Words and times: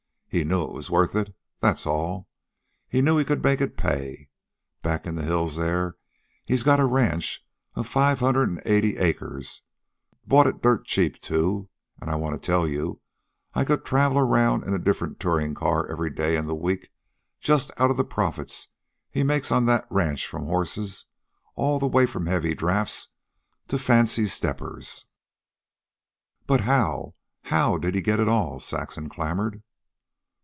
He 0.33 0.45
knew 0.45 0.63
it 0.63 0.71
was 0.71 0.89
worth 0.89 1.13
it, 1.13 1.35
that's 1.59 1.85
all. 1.85 2.29
He 2.87 3.01
knew 3.01 3.17
he 3.17 3.25
could 3.25 3.43
make 3.43 3.59
it 3.59 3.75
pay. 3.75 4.29
Back 4.81 5.05
in 5.05 5.15
the 5.15 5.25
hills, 5.25 5.57
there, 5.57 5.97
he's 6.45 6.63
got 6.63 6.79
a 6.79 6.85
ranch 6.85 7.45
of 7.75 7.85
five 7.85 8.19
hundred 8.21 8.47
an' 8.47 8.61
eighty 8.65 8.95
acres, 8.95 9.61
bought 10.25 10.47
it 10.47 10.61
dirt 10.63 10.85
cheap, 10.85 11.19
too; 11.19 11.67
an' 12.01 12.07
I 12.07 12.15
want 12.15 12.33
to 12.33 12.39
tell 12.47 12.65
you 12.65 13.01
I 13.53 13.65
could 13.65 13.83
travel 13.83 14.17
around 14.19 14.63
in 14.65 14.73
a 14.73 14.79
different 14.79 15.19
tourin' 15.19 15.53
car 15.53 15.85
every 15.87 16.09
day 16.09 16.37
in 16.37 16.45
the 16.45 16.55
week 16.55 16.93
just 17.41 17.69
outa 17.75 17.95
the 17.95 18.05
profits 18.05 18.69
he 19.09 19.23
makes 19.23 19.51
on 19.51 19.65
that 19.65 19.85
ranch 19.89 20.25
from 20.25 20.43
the 20.45 20.49
horses 20.51 21.07
all 21.55 21.77
the 21.77 21.87
way 21.87 22.05
from 22.05 22.27
heavy 22.27 22.55
draughts 22.55 23.09
to 23.67 23.77
fancy 23.77 24.27
steppers. 24.27 25.07
"But 26.47 26.61
how? 26.61 27.11
how? 27.41 27.71
how 27.73 27.77
did 27.79 27.95
he 27.95 28.01
get 28.01 28.21
it 28.21 28.29
all?" 28.29 28.61
Saxon 28.61 29.09
clamored. 29.09 29.61